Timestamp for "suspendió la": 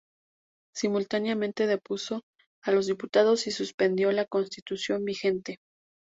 3.51-4.25